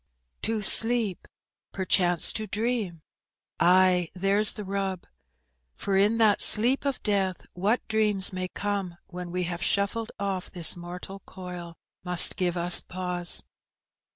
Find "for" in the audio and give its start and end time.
5.75-5.95